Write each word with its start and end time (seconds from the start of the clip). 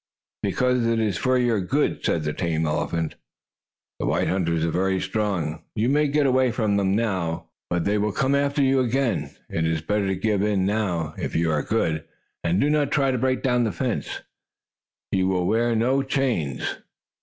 "Because 0.41 0.87
it 0.87 0.99
is 0.99 1.19
for 1.19 1.37
your 1.37 1.61
good," 1.61 2.03
said 2.03 2.23
the 2.23 2.33
tame 2.33 2.65
elephant. 2.65 3.13
"The 3.99 4.07
white 4.07 4.27
hunters 4.27 4.65
are 4.65 4.71
very 4.71 4.99
strong. 4.99 5.61
You 5.75 5.89
may 5.89 6.07
get 6.07 6.25
away 6.25 6.49
from 6.51 6.75
them 6.77 6.95
now, 6.95 7.49
but 7.69 7.83
they 7.85 7.99
will 7.99 8.11
come 8.11 8.33
after 8.33 8.63
you 8.63 8.79
again. 8.79 9.29
It 9.47 9.67
is 9.67 9.83
better 9.83 10.07
to 10.07 10.15
give 10.15 10.41
in 10.41 10.65
now. 10.65 11.13
If 11.19 11.35
you 11.35 11.51
are 11.51 11.61
good, 11.61 12.03
and 12.43 12.59
do 12.59 12.67
not 12.67 12.89
try 12.89 13.11
to 13.11 13.17
break 13.19 13.43
down 13.43 13.63
the 13.63 13.71
fence, 13.71 14.23
you 15.11 15.27
will 15.27 15.45
wear 15.45 15.75
no 15.75 16.01
chains." 16.01 16.65